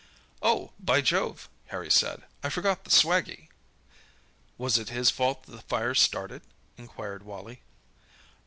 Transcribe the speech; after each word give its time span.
"Oh, 0.41 0.73
by 0.79 1.01
Jove," 1.01 1.47
Harry 1.67 1.91
said, 1.91 2.23
"I 2.41 2.49
forgot 2.49 2.85
the 2.85 2.89
swaggie." 2.89 3.49
"Was 4.57 4.79
it 4.79 4.89
his 4.89 5.11
fault 5.11 5.43
the 5.43 5.61
fire 5.61 5.93
started?" 5.93 6.41
inquired 6.75 7.21
Wally. 7.21 7.61